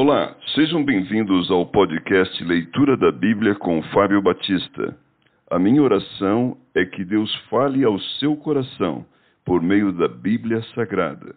[0.00, 4.96] Olá, sejam bem-vindos ao podcast Leitura da Bíblia com Fábio Batista.
[5.50, 9.04] A minha oração é que Deus fale ao seu coração
[9.44, 11.34] por meio da Bíblia Sagrada.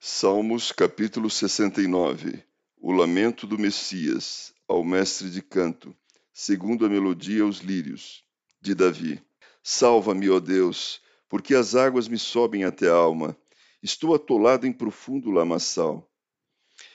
[0.00, 2.42] Salmos capítulo 69
[2.80, 5.96] O lamento do Messias ao mestre de canto,
[6.30, 8.22] segundo a melodia aos lírios,
[8.60, 9.20] de Davi.
[9.62, 13.34] Salva-me, ó Deus, porque as águas me sobem até a alma.
[13.82, 16.06] Estou atolado em profundo lamaçal,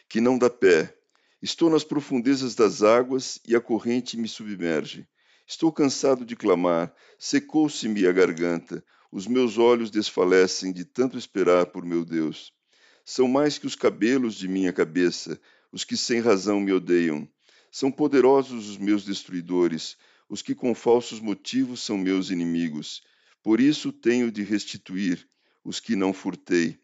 [0.07, 0.95] que não dá pé.
[1.41, 5.07] Estou nas profundezas das águas e a corrente me submerge.
[5.47, 11.83] Estou cansado de clamar, secou-se-me a garganta, os meus olhos desfalecem de tanto esperar por
[11.83, 12.53] meu Deus.
[13.03, 15.39] São mais que os cabelos de minha cabeça,
[15.71, 17.27] os que sem razão me odeiam.
[17.75, 19.97] São poderosos os meus destruidores,
[20.29, 23.01] os que com falsos motivos são meus inimigos.
[23.41, 25.27] Por isso tenho de restituir
[25.63, 26.79] os que não furtei,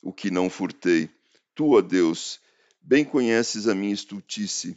[0.00, 1.10] o que não furtei.
[1.52, 2.40] Tu, ó Deus,
[2.80, 4.76] bem conheces a minha estultice,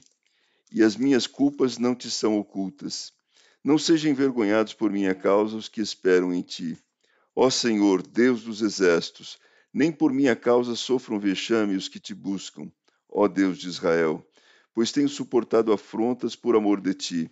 [0.72, 3.14] e as minhas culpas não te são ocultas.
[3.64, 6.76] Não sejam envergonhados por minha causa os que esperam em ti.
[7.36, 9.38] Ó Senhor, Deus dos exércitos,
[9.72, 12.72] nem por minha causa sofram vexame os que te buscam.
[13.08, 14.28] Ó Deus de Israel,
[14.74, 17.32] pois tenho suportado afrontas por amor de ti,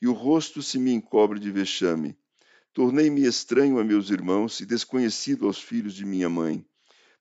[0.00, 2.16] e o rosto se me encobre de vexame.
[2.72, 6.64] Tornei-me estranho a meus irmãos e desconhecido aos filhos de minha mãe,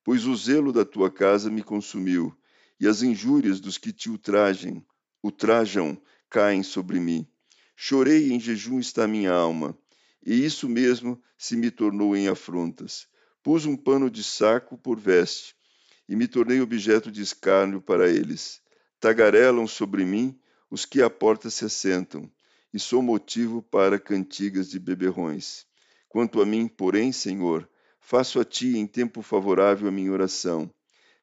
[0.03, 2.36] pois o zelo da tua casa me consumiu,
[2.80, 4.86] e as injúrias dos que te ultrajem,
[5.23, 7.28] ultrajam, caem sobre mim.
[7.75, 9.78] Chorei e em jejum está minha alma,
[10.25, 13.08] e isso mesmo se me tornou em afrontas.
[13.42, 15.56] Pus um pano de saco por veste,
[16.08, 18.62] e me tornei objeto de escárnio para eles.
[19.00, 20.38] Tagarelam sobre mim
[20.69, 22.30] os que à porta se assentam,
[22.73, 25.66] e sou motivo para cantigas de beberrões.
[26.08, 27.67] Quanto a mim, porém, Senhor,
[28.00, 30.72] faço a ti em tempo favorável a minha oração.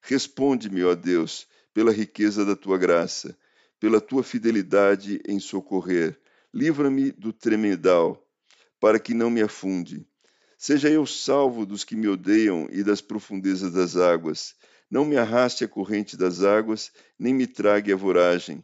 [0.01, 3.37] Responde-me, ó Deus, pela riqueza da tua graça,
[3.79, 6.19] pela tua fidelidade em socorrer.
[6.55, 8.27] Livra-me do tremedal,
[8.81, 10.07] para que não me afunde.
[10.57, 14.55] Seja eu salvo dos que me odeiam e das profundezas das águas.
[14.91, 18.63] Não me arraste a corrente das águas, nem me trague a voragem,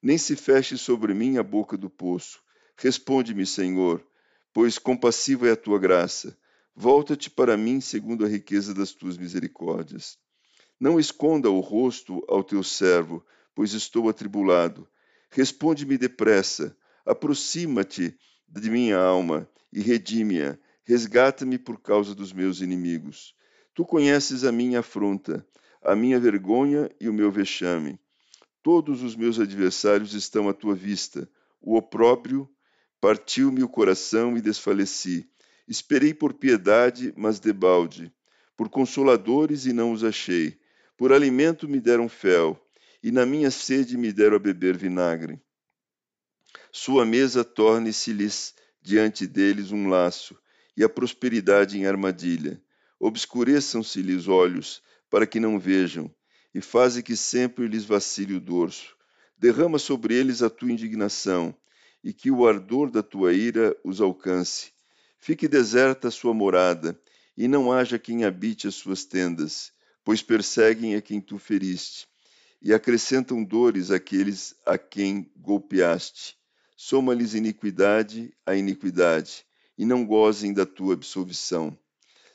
[0.00, 2.40] nem se feche sobre mim a boca do poço.
[2.76, 4.04] Responde-me, Senhor,
[4.52, 6.38] pois compassiva é a tua graça.
[6.76, 10.16] Volta-te para mim segundo a riqueza das tuas misericórdias.
[10.78, 13.24] Não esconda o rosto ao teu servo,
[13.54, 14.88] pois estou atribulado.
[15.30, 18.16] Responde-me depressa, aproxima-te
[18.48, 20.58] de minha alma e redime-a.
[20.84, 23.34] Resgata-me por causa dos meus inimigos.
[23.74, 25.44] Tu conheces a minha afronta,
[25.84, 27.98] a minha vergonha e o meu vexame.
[28.62, 31.28] Todos os meus adversários estão à tua vista.
[31.60, 32.48] O opróbrio
[33.00, 35.28] partiu-me o coração e desfaleci.
[35.68, 38.10] Esperei por piedade, mas debalde.
[38.56, 40.58] Por consoladores e não os achei.
[40.96, 42.58] Por alimento me deram fel,
[43.02, 45.38] e na minha sede me deram a beber vinagre.
[46.72, 50.38] Sua mesa torne-se-lhes diante deles um laço,
[50.76, 52.62] e a prosperidade em armadilha.
[52.98, 54.82] Obscureçam-se-lhes os olhos,
[55.14, 56.12] para que não vejam,
[56.52, 58.96] e faze que sempre lhes vacile o dorso.
[59.38, 61.54] Derrama sobre eles a tua indignação,
[62.02, 64.72] e que o ardor da tua ira os alcance.
[65.20, 67.00] Fique deserta a sua morada,
[67.36, 69.70] e não haja quem habite as suas tendas,
[70.02, 72.08] pois perseguem a quem tu feriste,
[72.60, 76.36] e acrescentam dores àqueles a quem golpeaste.
[76.76, 79.46] Soma-lhes iniquidade a iniquidade,
[79.78, 81.78] e não gozem da tua absolvição.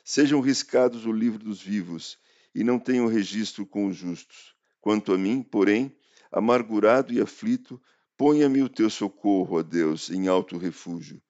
[0.02, 2.18] Sejam riscados o livro dos vivos,
[2.54, 4.54] e não tenho registro com os justos.
[4.80, 5.94] Quanto a mim, porém,
[6.32, 7.80] amargurado e aflito,
[8.16, 11.20] ponha-me o teu socorro, ó Deus, em alto refúgio.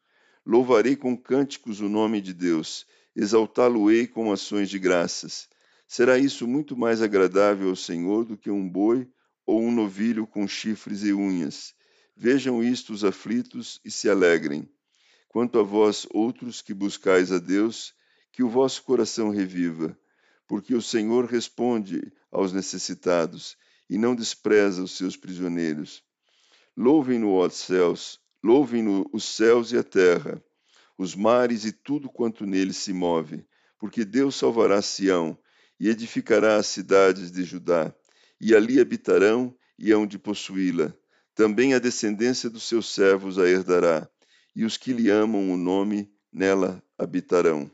[0.44, 5.48] Louvarei com cânticos o nome de Deus, exaltá-lo-ei com ações de graças.
[5.86, 9.08] Será isso muito mais agradável ao Senhor do que um boi
[9.44, 11.74] ou um novilho com chifres e unhas.
[12.16, 14.68] Vejam isto os aflitos e se alegrem.
[15.28, 17.94] Quanto a vós, outros que buscais a Deus,
[18.32, 19.98] que o vosso coração reviva
[20.50, 23.56] porque o Senhor responde aos necessitados
[23.88, 26.02] e não despreza os seus prisioneiros.
[26.76, 30.42] Louvem-no, ó céus, louvem-no os céus e a terra,
[30.98, 33.46] os mares e tudo quanto neles se move,
[33.78, 35.38] porque Deus salvará Sião
[35.78, 37.94] e edificará as cidades de Judá,
[38.40, 40.92] e ali habitarão e hão de possuí-la.
[41.32, 44.10] Também a descendência dos seus servos a herdará,
[44.56, 47.70] e os que lhe amam o nome nela habitarão.